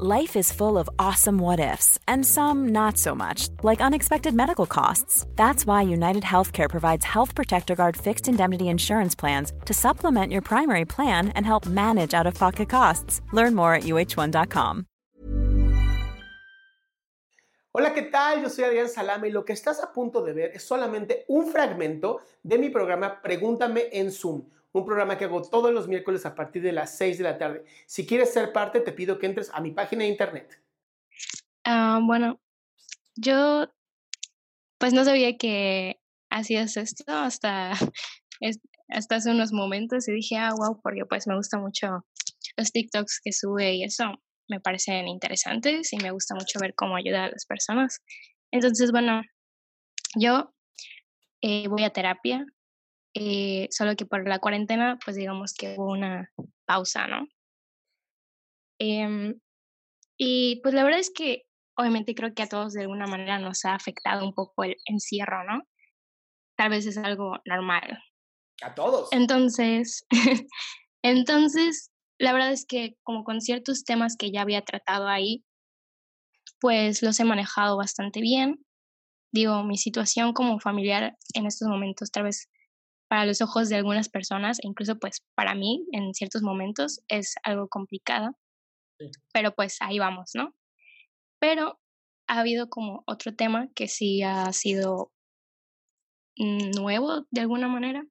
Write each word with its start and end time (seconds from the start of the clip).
Life 0.00 0.36
is 0.36 0.52
full 0.52 0.78
of 0.78 0.88
awesome 1.00 1.40
what 1.40 1.58
ifs, 1.58 1.98
and 2.06 2.24
some 2.24 2.68
not 2.68 2.96
so 2.96 3.16
much, 3.16 3.48
like 3.64 3.80
unexpected 3.80 4.32
medical 4.32 4.64
costs. 4.64 5.26
That's 5.34 5.66
why 5.66 5.82
United 5.82 6.22
Healthcare 6.22 6.70
provides 6.70 7.04
Health 7.04 7.34
Protector 7.34 7.74
Guard 7.74 7.96
fixed 7.96 8.28
indemnity 8.28 8.68
insurance 8.68 9.16
plans 9.16 9.52
to 9.64 9.74
supplement 9.74 10.30
your 10.30 10.40
primary 10.40 10.84
plan 10.84 11.30
and 11.34 11.44
help 11.44 11.66
manage 11.66 12.14
out 12.14 12.28
of 12.28 12.34
pocket 12.34 12.68
costs. 12.68 13.22
Learn 13.32 13.56
more 13.56 13.74
at 13.74 13.82
uh1.com. 13.82 14.86
Hola, 17.72 17.92
¿qué 17.92 18.02
tal? 18.02 18.40
Yo 18.42 18.50
soy 18.50 18.66
Adrián 18.66 18.88
Salame 18.88 19.28
y 19.28 19.32
lo 19.32 19.44
que 19.44 19.52
estás 19.52 19.82
a 19.82 19.92
punto 19.92 20.22
de 20.22 20.32
ver 20.32 20.52
es 20.54 20.62
solamente 20.62 21.24
un 21.26 21.50
fragmento 21.50 22.20
de 22.44 22.56
mi 22.56 22.70
programa 22.70 23.20
Pregúntame 23.20 23.88
en 23.90 24.12
Zoom 24.12 24.44
un 24.72 24.84
programa 24.84 25.16
que 25.16 25.24
hago 25.24 25.42
todos 25.42 25.72
los 25.72 25.88
miércoles 25.88 26.26
a 26.26 26.34
partir 26.34 26.62
de 26.62 26.72
las 26.72 26.96
6 26.96 27.18
de 27.18 27.24
la 27.24 27.38
tarde. 27.38 27.64
Si 27.86 28.06
quieres 28.06 28.32
ser 28.32 28.52
parte, 28.52 28.80
te 28.80 28.92
pido 28.92 29.18
que 29.18 29.26
entres 29.26 29.50
a 29.52 29.60
mi 29.60 29.70
página 29.70 30.04
de 30.04 30.10
internet. 30.10 30.60
Ah, 31.64 32.00
bueno, 32.02 32.40
yo 33.16 33.68
pues 34.78 34.92
no 34.92 35.04
sabía 35.04 35.36
que 35.36 36.00
hacías 36.30 36.76
esto 36.76 37.04
hasta, 37.08 37.72
hasta 38.88 39.16
hace 39.16 39.30
unos 39.30 39.52
momentos 39.52 40.08
y 40.08 40.12
dije, 40.12 40.36
ah, 40.36 40.50
wow, 40.56 40.80
porque 40.82 41.04
pues 41.04 41.26
me 41.26 41.36
gusta 41.36 41.58
mucho 41.58 42.04
los 42.56 42.72
TikToks 42.72 43.20
que 43.24 43.32
sube 43.32 43.74
y 43.74 43.84
eso 43.84 44.04
me 44.48 44.60
parecen 44.60 45.08
interesantes 45.08 45.92
y 45.92 45.98
me 45.98 46.10
gusta 46.10 46.34
mucho 46.34 46.58
ver 46.58 46.74
cómo 46.74 46.96
ayuda 46.96 47.24
a 47.24 47.30
las 47.30 47.44
personas. 47.44 48.00
Entonces, 48.50 48.92
bueno, 48.92 49.22
yo 50.16 50.54
eh, 51.42 51.68
voy 51.68 51.84
a 51.84 51.90
terapia 51.90 52.46
eh, 53.20 53.66
solo 53.72 53.96
que 53.96 54.06
por 54.06 54.28
la 54.28 54.38
cuarentena, 54.38 54.96
pues 55.04 55.16
digamos 55.16 55.52
que 55.52 55.74
hubo 55.76 55.90
una 55.90 56.30
pausa, 56.66 57.08
¿no? 57.08 57.26
Em, 58.78 59.40
y 60.16 60.60
pues 60.62 60.72
la 60.72 60.84
verdad 60.84 61.00
es 61.00 61.10
que 61.12 61.42
obviamente 61.76 62.14
creo 62.14 62.32
que 62.32 62.44
a 62.44 62.48
todos 62.48 62.74
de 62.74 62.82
alguna 62.82 63.08
manera 63.08 63.40
nos 63.40 63.64
ha 63.64 63.74
afectado 63.74 64.24
un 64.24 64.34
poco 64.34 64.62
el 64.62 64.76
encierro, 64.86 65.42
¿no? 65.42 65.62
Tal 66.56 66.70
vez 66.70 66.86
es 66.86 66.96
algo 66.96 67.38
normal. 67.44 67.98
A 68.62 68.74
todos. 68.74 69.08
Entonces, 69.10 70.06
entonces, 71.02 71.90
la 72.20 72.32
verdad 72.32 72.52
es 72.52 72.66
que 72.66 72.96
como 73.02 73.24
con 73.24 73.40
ciertos 73.40 73.82
temas 73.82 74.16
que 74.16 74.30
ya 74.30 74.42
había 74.42 74.62
tratado 74.62 75.08
ahí, 75.08 75.44
pues 76.60 77.02
los 77.02 77.18
he 77.18 77.24
manejado 77.24 77.76
bastante 77.76 78.20
bien. 78.20 78.64
Digo, 79.32 79.64
mi 79.64 79.76
situación 79.76 80.32
como 80.32 80.60
familiar 80.60 81.16
en 81.34 81.46
estos 81.46 81.68
momentos 81.68 82.12
tal 82.12 82.24
vez 82.24 82.48
para 83.08 83.26
los 83.26 83.40
ojos 83.40 83.68
de 83.68 83.76
algunas 83.76 84.08
personas, 84.08 84.58
e 84.62 84.68
incluso 84.68 84.98
pues 84.98 85.24
para 85.34 85.54
mí 85.54 85.86
en 85.92 86.14
ciertos 86.14 86.42
momentos 86.42 87.00
es 87.08 87.34
algo 87.42 87.68
complicado, 87.68 88.36
pero 89.32 89.54
pues 89.54 89.78
ahí 89.80 89.98
vamos, 89.98 90.32
¿no? 90.34 90.54
Pero 91.40 91.78
ha 92.28 92.40
habido 92.40 92.68
como 92.68 93.02
otro 93.06 93.34
tema 93.34 93.68
que 93.74 93.88
sí 93.88 94.22
ha 94.22 94.52
sido 94.52 95.12
nuevo 96.36 97.26
de 97.30 97.40
alguna 97.40 97.68
manera. 97.68 98.04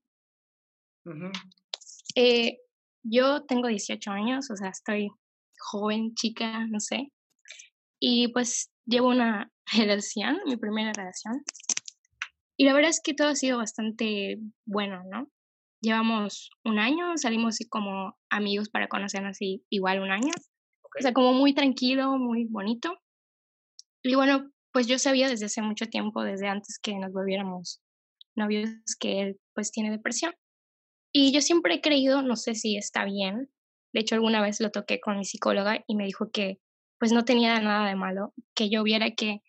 eh, 2.15 2.57
yo 3.03 3.45
tengo 3.45 3.67
18 3.67 4.11
años, 4.11 4.49
o 4.51 4.55
sea, 4.55 4.69
estoy 4.69 5.09
joven, 5.59 6.13
chica, 6.15 6.65
no 6.67 6.79
sé. 6.79 7.11
Y 7.99 8.29
pues 8.29 8.71
llevo 8.85 9.09
una 9.09 9.51
relación, 9.77 10.39
mi 10.45 10.57
primera 10.57 10.91
relación. 10.93 11.43
Y 12.57 12.65
la 12.65 12.73
verdad 12.73 12.89
es 12.89 13.01
que 13.01 13.13
todo 13.13 13.29
ha 13.29 13.35
sido 13.35 13.59
bastante 13.59 14.39
bueno, 14.65 15.03
¿no? 15.09 15.29
Llevamos 15.79 16.49
un 16.65 16.79
año, 16.79 17.15
salimos 17.17 17.57
como 17.69 18.17
amigos 18.31 18.69
para 18.69 18.87
conocernos 18.87 19.31
así 19.31 19.63
igual 19.69 20.01
un 20.01 20.11
año. 20.11 20.33
O 20.97 21.01
sea, 21.01 21.13
como 21.13 21.33
muy 21.33 21.53
tranquilo, 21.53 22.17
muy 22.17 22.45
bonito. 22.45 22.97
Y 24.03 24.15
bueno, 24.15 24.51
pues 24.73 24.87
yo 24.87 24.97
sabía 24.97 25.29
desde 25.29 25.45
hace 25.45 25.61
mucho 25.61 25.85
tiempo, 25.85 26.23
desde 26.23 26.47
antes 26.47 26.79
que 26.81 26.97
nos 26.97 27.13
volviéramos 27.13 27.79
novios, 28.35 28.69
que 28.99 29.21
él 29.21 29.39
pues 29.53 29.71
tiene 29.71 29.91
depresión. 29.91 30.33
Y 31.13 31.31
yo 31.31 31.41
siempre 31.41 31.75
he 31.75 31.81
creído, 31.81 32.21
no 32.23 32.35
sé 32.35 32.55
si 32.55 32.77
está 32.77 33.05
bien, 33.05 33.49
de 33.93 34.01
hecho 34.01 34.15
alguna 34.15 34.41
vez 34.41 34.59
lo 34.59 34.71
toqué 34.71 34.99
con 34.99 35.17
mi 35.17 35.25
psicóloga 35.25 35.83
y 35.87 35.95
me 35.95 36.05
dijo 36.05 36.29
que 36.31 36.59
pues 36.99 37.11
no 37.11 37.25
tenía 37.25 37.59
nada 37.59 37.87
de 37.87 37.95
malo, 37.95 38.33
que 38.55 38.69
yo 38.69 38.83
viera 38.83 39.11
que 39.11 39.41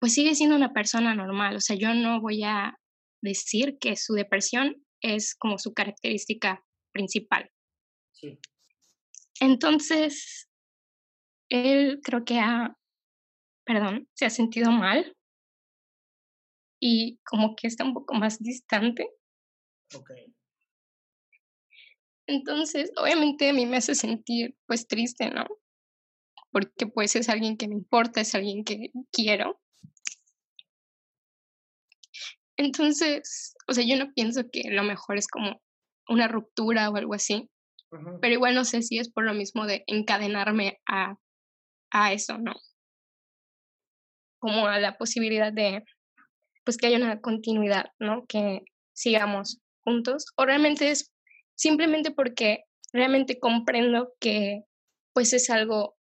pues 0.00 0.14
sigue 0.14 0.34
siendo 0.34 0.56
una 0.56 0.72
persona 0.72 1.14
normal. 1.14 1.56
O 1.56 1.60
sea, 1.60 1.76
yo 1.76 1.94
no 1.94 2.20
voy 2.20 2.42
a 2.42 2.76
decir 3.22 3.78
que 3.78 3.96
su 3.96 4.14
depresión 4.14 4.82
es 5.02 5.34
como 5.34 5.58
su 5.58 5.72
característica 5.74 6.64
principal. 6.92 7.50
Sí. 8.12 8.38
Entonces, 9.40 10.48
él 11.50 12.00
creo 12.02 12.24
que 12.24 12.38
ha, 12.38 12.76
perdón, 13.64 14.08
se 14.14 14.26
ha 14.26 14.30
sentido 14.30 14.70
mal 14.70 15.16
y 16.80 17.18
como 17.24 17.54
que 17.54 17.66
está 17.66 17.84
un 17.84 17.94
poco 17.94 18.14
más 18.14 18.38
distante. 18.38 19.08
Ok. 19.94 20.10
Entonces, 22.26 22.92
obviamente 22.96 23.50
a 23.50 23.52
mí 23.52 23.66
me 23.66 23.78
hace 23.78 23.94
sentir 23.94 24.56
pues 24.66 24.86
triste, 24.86 25.30
¿no? 25.30 25.46
Porque 26.52 26.86
pues 26.86 27.16
es 27.16 27.28
alguien 27.28 27.56
que 27.56 27.68
me 27.68 27.74
importa, 27.74 28.20
es 28.20 28.34
alguien 28.34 28.64
que 28.64 28.90
quiero. 29.12 29.59
Entonces, 32.60 33.54
o 33.68 33.72
sea, 33.72 33.84
yo 33.86 33.96
no 33.96 34.12
pienso 34.12 34.42
que 34.52 34.64
lo 34.70 34.82
mejor 34.82 35.16
es 35.16 35.28
como 35.28 35.62
una 36.08 36.28
ruptura 36.28 36.90
o 36.90 36.96
algo 36.96 37.14
así, 37.14 37.48
pero 38.20 38.34
igual 38.34 38.54
no 38.54 38.66
sé 38.66 38.82
si 38.82 38.98
es 38.98 39.10
por 39.10 39.24
lo 39.24 39.32
mismo 39.32 39.64
de 39.64 39.82
encadenarme 39.86 40.78
a, 40.86 41.16
a 41.90 42.12
eso, 42.12 42.36
¿no? 42.36 42.52
Como 44.38 44.66
a 44.66 44.78
la 44.78 44.98
posibilidad 44.98 45.54
de, 45.54 45.82
pues 46.62 46.76
que 46.76 46.88
haya 46.88 46.98
una 46.98 47.22
continuidad, 47.22 47.86
¿no? 47.98 48.26
Que 48.26 48.60
sigamos 48.94 49.62
juntos, 49.82 50.26
o 50.36 50.44
realmente 50.44 50.90
es 50.90 51.14
simplemente 51.54 52.10
porque 52.10 52.64
realmente 52.92 53.38
comprendo 53.40 54.12
que 54.20 54.64
pues 55.14 55.32
es 55.32 55.48
algo 55.48 55.96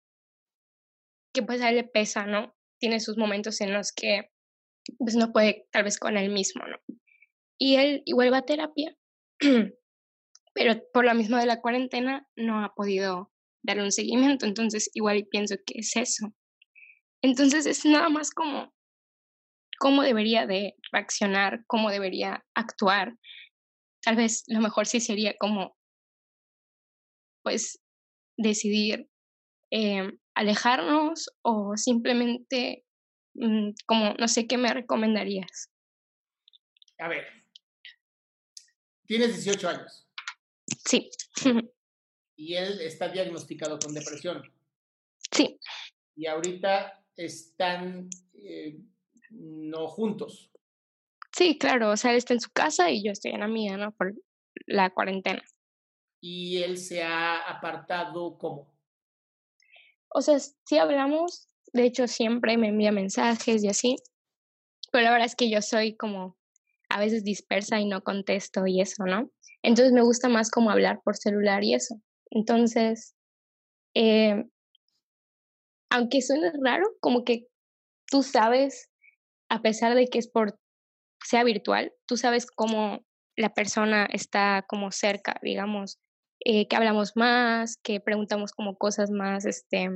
que 1.33 1.41
pues 1.41 1.61
a 1.61 1.69
él 1.69 1.77
le 1.77 1.83
pesa, 1.85 2.25
¿no? 2.25 2.53
Tiene 2.81 2.99
sus 2.99 3.17
momentos 3.17 3.61
en 3.61 3.73
los 3.73 3.93
que 3.93 4.29
pues 4.97 5.16
no 5.16 5.31
puede 5.31 5.67
tal 5.72 5.84
vez 5.84 6.00
con 6.00 6.17
él 6.17 6.31
mismo, 6.31 6.63
¿no? 6.66 6.78
Y 7.59 7.75
él 7.75 8.03
igual 8.06 8.34
va 8.34 8.40
a 8.40 8.45
terapia, 8.45 8.95
pero 10.53 10.81
por 10.94 11.06
lo 11.06 11.13
mismo 11.13 11.38
de 11.38 11.45
la 11.45 11.62
cuarentena 11.62 12.28
no 12.35 12.63
ha 12.63 12.73
podido 12.73 13.31
darle 13.63 13.84
un 13.84 13.91
seguimiento, 13.91 14.45
entonces 14.45 14.89
igual 14.94 15.28
pienso 15.29 15.56
que 15.66 15.79
es 15.79 15.95
eso. 15.95 16.34
Entonces 17.21 17.65
es 17.65 17.86
nada 17.86 18.09
más 18.09 18.31
como 18.31 18.74
cómo 19.80 20.03
debería 20.03 20.45
de 20.45 20.75
reaccionar, 20.92 21.63
cómo 21.68 21.89
debería 21.89 22.45
actuar. 22.53 23.18
Tal 24.03 24.15
vez 24.15 24.44
lo 24.48 24.59
mejor 24.59 24.86
sí 24.86 25.00
sería 25.00 25.36
como, 25.39 25.75
pues, 27.44 27.81
decidir 28.38 29.09
eh, 29.71 30.12
alejarnos 30.36 31.30
o 31.42 31.75
simplemente 31.75 32.86
como 33.86 34.13
no 34.15 34.27
sé 34.27 34.47
qué 34.47 34.57
me 34.57 34.74
recomendarías. 34.74 35.69
A 36.97 37.07
ver, 37.07 37.25
tienes 39.06 39.44
18 39.44 39.69
años. 39.69 40.07
Sí. 40.86 41.09
y 42.36 42.56
él 42.56 42.81
está 42.81 43.09
diagnosticado 43.09 43.80
con 43.80 43.94
depresión. 43.94 44.44
Sí. 45.31 45.59
Y 46.15 46.25
ahorita 46.25 47.03
están 47.15 48.09
eh, 48.33 48.80
no 49.30 49.88
juntos. 49.88 50.51
Sí, 51.31 51.57
claro, 51.57 51.91
o 51.91 51.97
sea, 51.97 52.12
él 52.12 52.18
está 52.18 52.33
en 52.33 52.41
su 52.41 52.50
casa 52.51 52.89
y 52.89 53.03
yo 53.03 53.12
estoy 53.12 53.31
en 53.31 53.41
la 53.41 53.47
mía, 53.47 53.77
¿no? 53.77 53.91
Por 53.91 54.13
la 54.65 54.89
cuarentena. 54.89 55.41
¿Y 56.21 56.62
él 56.63 56.77
se 56.77 57.01
ha 57.03 57.38
apartado 57.38 58.38
cómo? 58.38 58.80
o 60.09 60.21
sea, 60.21 60.39
sí 60.39 60.77
hablamos, 60.77 61.47
de 61.74 61.86
hecho 61.86 62.07
siempre 62.07 62.57
me 62.57 62.69
envía 62.69 62.92
mensajes 62.92 63.63
y 63.63 63.68
así, 63.68 63.95
pero 64.92 65.04
la 65.04 65.12
verdad 65.12 65.27
es 65.27 65.36
que 65.36 65.50
yo 65.50 65.62
soy 65.62 65.95
como 65.95 66.38
a 66.89 67.00
veces 67.00 67.24
dispersa 67.24 67.80
y 67.80 67.86
no 67.86 68.01
contesto 68.01 68.66
y 68.66 68.81
eso, 68.81 69.06
¿no? 69.06 69.30
Entonces 69.62 69.94
me 69.94 70.01
gusta 70.01 70.30
más 70.30 70.50
como 70.50 70.71
hablar 70.71 71.01
por 71.04 71.18
celular 71.18 71.63
y 71.63 71.75
eso. 71.75 72.01
Entonces, 72.31 73.16
eh, 73.94 74.45
aunque 75.89 76.21
suene 76.21 76.51
raro, 76.63 76.88
como 77.00 77.24
que 77.24 77.48
tú 78.07 78.24
sabes, 78.24 78.89
a 79.50 79.62
pesar 79.62 79.95
de 79.95 80.07
que 80.07 80.19
es 80.19 80.30
por, 80.30 80.57
sea 81.24 81.44
virtual, 81.44 81.94
tú 82.07 82.18
sabes 82.18 82.48
cómo 82.48 83.06
la 83.36 83.54
persona 83.54 84.07
está 84.12 84.65
como 84.68 84.92
cerca, 84.92 85.39
digamos, 85.42 86.00
eh, 86.45 86.68
que 86.68 86.75
hablamos 86.75 87.15
más, 87.15 87.77
que 87.83 88.00
preguntamos 88.00 88.51
como 88.51 88.77
cosas 88.77 89.12
más, 89.12 89.45
este, 89.45 89.89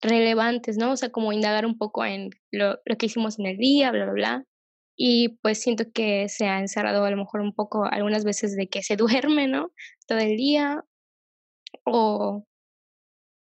relevantes, 0.00 0.76
¿no? 0.76 0.92
O 0.92 0.96
sea, 0.96 1.10
como 1.10 1.32
indagar 1.32 1.66
un 1.66 1.76
poco 1.78 2.04
en 2.04 2.30
lo, 2.52 2.78
lo 2.84 2.96
que 2.96 3.06
hicimos 3.06 3.38
en 3.38 3.46
el 3.46 3.56
día, 3.56 3.90
bla, 3.90 4.04
bla, 4.04 4.12
bla. 4.12 4.44
Y 4.96 5.38
pues 5.42 5.60
siento 5.60 5.84
que 5.92 6.28
se 6.28 6.46
ha 6.46 6.58
encerrado 6.58 7.04
a 7.04 7.10
lo 7.10 7.16
mejor 7.16 7.40
un 7.40 7.54
poco 7.54 7.84
algunas 7.84 8.24
veces 8.24 8.56
de 8.56 8.68
que 8.68 8.82
se 8.82 8.96
duerme, 8.96 9.48
¿no? 9.48 9.72
Todo 10.06 10.18
el 10.18 10.36
día 10.36 10.84
o, 11.84 12.44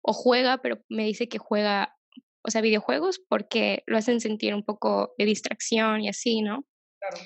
o 0.02 0.12
juega, 0.12 0.58
pero 0.58 0.82
me 0.88 1.04
dice 1.04 1.28
que 1.28 1.38
juega, 1.38 1.96
o 2.42 2.50
sea, 2.50 2.60
videojuegos 2.60 3.20
porque 3.28 3.82
lo 3.86 3.96
hacen 3.98 4.20
sentir 4.20 4.54
un 4.54 4.64
poco 4.64 5.14
de 5.18 5.24
distracción 5.24 6.02
y 6.02 6.08
así, 6.08 6.42
¿no? 6.42 6.64
Claro. 6.98 7.16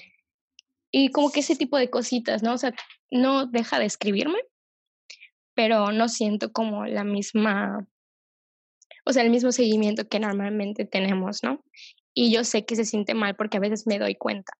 Y 0.93 1.11
como 1.11 1.31
que 1.31 1.41
ese 1.41 1.56
tipo 1.56 1.77
de 1.77 1.91
cositas, 1.91 2.43
¿no? 2.43 2.55
O 2.55 2.59
sea, 2.59 2.75
no 3.11 3.47
deja 3.47 3.79
de 3.79 3.85
escribirme, 3.85 4.38
pero 5.55 5.93
no 5.93 6.09
siento 6.09 6.53
como 6.53 6.87
la 6.87 7.05
misma, 7.05 7.87
o 9.05 9.12
sea, 9.12 9.23
el 9.23 9.31
mismo 9.31 9.52
seguimiento 9.52 10.08
que 10.08 10.20
normalmente 10.20 10.85
tenemos, 10.85 11.43
¿no? 11.43 11.64
Y 12.14 12.32
yo 12.32 12.44
sé 12.44 12.64
que 12.64 12.76
se 12.76 12.85
siente 12.85 13.14
mal 13.14 13.37
porque 13.37 13.56
a 13.56 13.61
veces 13.61 13.87
me 13.87 13.99
doy 13.99 14.14
cuenta. 14.14 14.52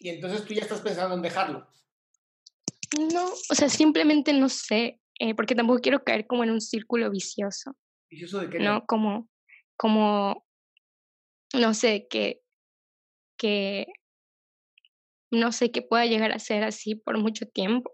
Y 0.00 0.10
entonces 0.10 0.44
tú 0.44 0.54
ya 0.54 0.62
estás 0.62 0.80
pensando 0.80 1.14
en 1.14 1.22
dejarlo. 1.22 1.66
No, 3.12 3.26
o 3.26 3.54
sea, 3.54 3.68
simplemente 3.68 4.32
no 4.32 4.48
sé, 4.48 5.00
eh, 5.18 5.34
porque 5.34 5.54
tampoco 5.54 5.80
quiero 5.80 6.04
caer 6.04 6.26
como 6.26 6.44
en 6.44 6.50
un 6.50 6.60
círculo 6.60 7.10
vicioso. 7.10 7.76
¿Vicioso 8.10 8.40
de 8.40 8.50
qué? 8.50 8.58
No, 8.58 8.84
como, 8.86 9.28
como, 9.76 10.46
no 11.54 11.74
sé, 11.74 12.06
que, 12.08 12.42
que 13.36 13.86
no 15.30 15.52
sé 15.52 15.70
qué 15.70 15.82
pueda 15.82 16.06
llegar 16.06 16.32
a 16.32 16.38
ser 16.38 16.62
así 16.64 16.94
por 16.94 17.18
mucho 17.18 17.46
tiempo. 17.46 17.92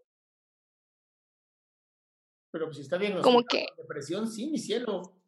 Pero 2.51 2.67
pues 2.67 2.77
si 2.77 2.83
está 2.83 2.99
bien, 2.99 3.21
como 3.23 3.45
que 3.45 3.67
depresión, 3.79 4.31
sí, 4.31 4.51
mi 4.51 4.59
cielo. 4.59 5.22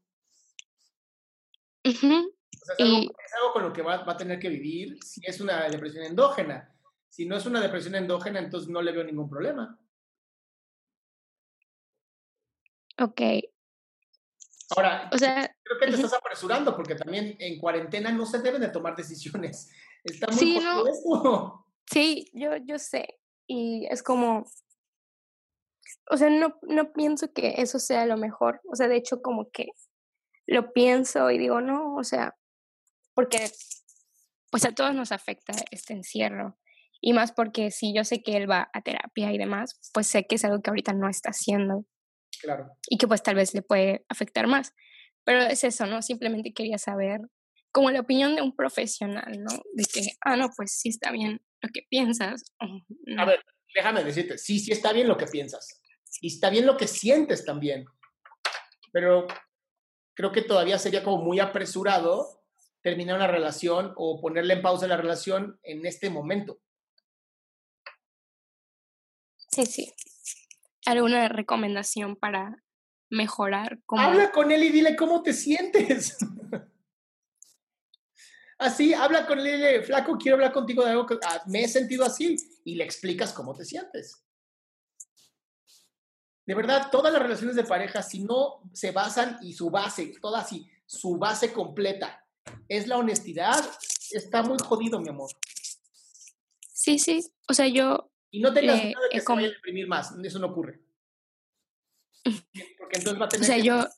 Uh 1.84 2.34
o 2.64 2.64
sea, 2.64 2.74
es, 2.78 2.84
algo, 2.84 2.98
es, 2.98 3.34
algo, 3.34 3.52
con 3.52 3.62
lo 3.62 3.72
que 3.72 3.82
va, 3.82 4.04
va, 4.04 4.12
a 4.12 4.16
tener 4.16 4.38
que 4.38 4.48
vivir 4.48 4.98
si 5.02 5.20
es 5.24 5.40
una 5.40 5.68
depresión 5.68 6.04
endógena. 6.04 6.74
Si 7.10 7.26
no 7.26 7.36
es 7.36 7.44
una 7.44 7.60
depresión 7.60 7.94
endógena, 7.94 8.38
entonces 8.38 8.70
no 8.70 8.80
le 8.80 8.92
veo 8.92 9.04
ningún 9.04 9.28
problema. 9.28 9.78
Ok. 12.98 13.20
Ahora, 14.76 15.10
o 15.12 15.18
sea, 15.18 15.54
creo 15.62 15.78
que 15.78 15.86
te 15.86 15.94
estás 15.94 16.14
apresurando 16.14 16.74
porque 16.74 16.94
también 16.94 17.36
en 17.38 17.58
cuarentena 17.58 18.10
no 18.10 18.24
se 18.24 18.38
deben 18.38 18.62
de 18.62 18.68
tomar 18.68 18.96
decisiones. 18.96 19.70
Está 20.04 20.26
muy 20.28 20.36
sí, 20.36 20.58
no. 20.58 20.86
esto. 20.86 21.66
Sí, 21.90 22.30
yo, 22.32 22.56
yo 22.56 22.78
sé. 22.78 23.20
Y 23.46 23.86
es 23.90 24.02
como, 24.02 24.46
o 26.10 26.16
sea, 26.16 26.30
no, 26.30 26.58
no 26.62 26.92
pienso 26.92 27.32
que 27.32 27.54
eso 27.58 27.78
sea 27.78 28.06
lo 28.06 28.16
mejor. 28.16 28.60
O 28.70 28.74
sea, 28.74 28.88
de 28.88 28.96
hecho, 28.96 29.20
como 29.22 29.50
que 29.50 29.68
lo 30.46 30.72
pienso 30.72 31.30
y 31.30 31.38
digo, 31.38 31.60
no, 31.60 31.94
o 31.96 32.04
sea, 32.04 32.34
porque 33.14 33.50
pues 34.50 34.64
a 34.64 34.72
todos 34.72 34.94
nos 34.94 35.12
afecta 35.12 35.52
este 35.70 35.94
encierro. 35.94 36.58
Y 37.00 37.12
más 37.12 37.32
porque 37.32 37.70
si 37.70 37.94
yo 37.94 38.04
sé 38.04 38.22
que 38.22 38.36
él 38.36 38.50
va 38.50 38.70
a 38.72 38.82
terapia 38.82 39.32
y 39.32 39.38
demás, 39.38 39.78
pues 39.92 40.06
sé 40.06 40.26
que 40.26 40.36
es 40.36 40.44
algo 40.44 40.62
que 40.62 40.70
ahorita 40.70 40.92
no 40.92 41.08
está 41.08 41.30
haciendo. 41.30 41.84
Claro. 42.40 42.70
Y 42.88 42.96
que 42.98 43.06
pues 43.06 43.22
tal 43.22 43.34
vez 43.34 43.52
le 43.52 43.62
puede 43.62 44.06
afectar 44.08 44.46
más. 44.46 44.72
Pero 45.24 45.42
es 45.42 45.64
eso, 45.64 45.86
¿no? 45.86 46.02
Simplemente 46.02 46.52
quería 46.54 46.78
saber 46.78 47.20
como 47.72 47.90
la 47.90 48.00
opinión 48.00 48.36
de 48.36 48.42
un 48.42 48.54
profesional, 48.54 49.32
¿no? 49.38 49.62
De 49.74 49.84
que, 49.84 50.06
ah, 50.24 50.36
no, 50.36 50.48
pues 50.56 50.78
sí 50.78 50.88
está 50.88 51.10
bien 51.10 51.42
lo 51.60 51.68
que 51.72 51.82
piensas. 51.90 52.44
No. 53.06 53.22
A 53.22 53.24
ver, 53.24 53.44
déjame 53.74 54.04
decirte, 54.04 54.38
sí, 54.38 54.60
sí 54.60 54.72
está 54.72 54.92
bien 54.92 55.08
lo 55.08 55.16
que 55.16 55.26
piensas. 55.26 55.82
Y 56.20 56.28
está 56.28 56.50
bien 56.50 56.66
lo 56.66 56.76
que 56.76 56.86
sientes 56.86 57.44
también. 57.44 57.84
Pero 58.92 59.26
creo 60.14 60.32
que 60.32 60.42
todavía 60.42 60.78
sería 60.78 61.04
como 61.04 61.22
muy 61.22 61.40
apresurado 61.40 62.42
terminar 62.82 63.16
una 63.16 63.26
relación 63.26 63.92
o 63.96 64.20
ponerle 64.20 64.54
en 64.54 64.62
pausa 64.62 64.86
la 64.86 64.96
relación 64.96 65.58
en 65.62 65.86
este 65.86 66.10
momento. 66.10 66.60
Sí, 69.50 69.66
sí. 69.66 69.94
¿Alguna 70.84 71.28
recomendación 71.28 72.16
para 72.16 72.62
mejorar? 73.08 73.80
Cómo... 73.86 74.02
Habla 74.02 74.32
con 74.32 74.52
él 74.52 74.64
y 74.64 74.70
dile 74.70 74.96
cómo 74.96 75.22
te 75.22 75.32
sientes. 75.32 76.18
así, 78.58 78.92
habla 78.92 79.26
con 79.26 79.38
él, 79.38 79.82
flaco, 79.84 80.18
quiero 80.18 80.36
hablar 80.36 80.52
contigo 80.52 80.84
de 80.84 80.90
algo 80.90 81.06
que 81.06 81.16
ah, 81.22 81.42
me 81.46 81.64
he 81.64 81.68
sentido 81.68 82.04
así 82.04 82.36
y 82.64 82.74
le 82.74 82.84
explicas 82.84 83.32
cómo 83.32 83.54
te 83.54 83.64
sientes. 83.64 84.24
De 86.46 86.54
verdad, 86.54 86.90
todas 86.90 87.12
las 87.12 87.22
relaciones 87.22 87.56
de 87.56 87.64
pareja, 87.64 88.02
si 88.02 88.22
no 88.22 88.62
se 88.72 88.90
basan 88.90 89.38
y 89.42 89.54
su 89.54 89.70
base, 89.70 90.12
toda 90.20 90.40
así, 90.40 90.68
su 90.84 91.16
base 91.16 91.52
completa 91.52 92.24
es 92.68 92.86
la 92.86 92.98
honestidad, 92.98 93.64
está 94.10 94.42
muy 94.42 94.58
jodido, 94.58 95.00
mi 95.00 95.08
amor. 95.08 95.30
Sí, 96.68 96.98
sí. 96.98 97.26
O 97.48 97.54
sea, 97.54 97.66
yo. 97.68 98.10
Y 98.30 98.40
no 98.40 98.52
tengas 98.52 98.82
miedo 98.82 99.00
de 99.00 99.08
que 99.10 99.20
se 99.20 99.32
vaya 99.32 99.48
a 99.48 99.50
deprimir 99.50 99.86
más. 99.86 100.14
Eso 100.22 100.38
no 100.38 100.48
ocurre. 100.48 100.80
Porque 102.22 102.98
entonces 102.98 103.20
va 103.20 103.26
a 103.26 103.28
tener 103.28 103.44
o 103.44 103.46
sea, 103.46 103.56
que 103.56 103.62
yo... 103.62 103.88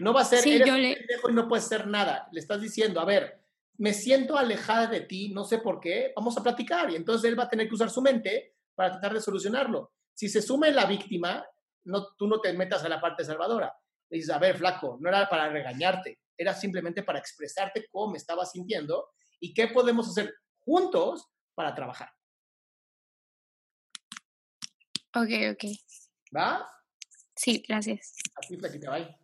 No 0.00 0.12
va 0.12 0.22
a 0.22 0.24
ser, 0.24 0.40
sí, 0.40 0.54
eres 0.54 0.66
yo 0.66 0.74
un 0.74 0.82
le... 0.82 0.96
pendejo 0.96 1.30
y 1.30 1.34
no 1.34 1.46
puedes 1.46 1.66
hacer 1.66 1.86
nada. 1.86 2.28
Le 2.32 2.40
estás 2.40 2.60
diciendo, 2.60 3.00
a 3.00 3.04
ver, 3.04 3.40
me 3.76 3.92
siento 3.92 4.36
alejada 4.36 4.88
de 4.88 5.02
ti, 5.02 5.28
no 5.28 5.44
sé 5.44 5.58
por 5.58 5.78
qué, 5.80 6.12
vamos 6.16 6.36
a 6.36 6.42
platicar. 6.42 6.90
Y 6.90 6.96
entonces 6.96 7.28
él 7.30 7.38
va 7.38 7.44
a 7.44 7.48
tener 7.48 7.68
que 7.68 7.74
usar 7.74 7.90
su 7.90 8.02
mente 8.02 8.56
para 8.74 8.90
tratar 8.90 9.14
de 9.14 9.20
solucionarlo. 9.20 9.92
Si 10.14 10.28
se 10.28 10.40
sume 10.40 10.70
la 10.70 10.86
víctima, 10.86 11.44
no, 11.84 12.14
tú 12.16 12.26
no 12.26 12.40
te 12.40 12.52
metas 12.52 12.84
a 12.84 12.88
la 12.88 13.00
parte 13.00 13.24
salvadora. 13.24 13.74
Le 14.08 14.18
dices, 14.18 14.34
a 14.34 14.38
ver, 14.38 14.56
flaco, 14.56 14.96
no 15.00 15.08
era 15.08 15.28
para 15.28 15.48
regañarte, 15.48 16.20
era 16.36 16.54
simplemente 16.54 17.02
para 17.02 17.18
expresarte 17.18 17.86
cómo 17.90 18.12
me 18.12 18.18
estaba 18.18 18.46
sintiendo 18.46 19.10
y 19.40 19.52
qué 19.52 19.68
podemos 19.68 20.08
hacer 20.08 20.34
juntos 20.60 21.28
para 21.54 21.74
trabajar. 21.74 22.10
Ok, 25.16 25.30
ok. 25.52 25.64
¿Va? 26.36 26.68
Sí, 27.36 27.62
gracias. 27.68 28.16
Así, 28.36 28.56
flaquita, 28.56 28.90
bye. 28.90 29.23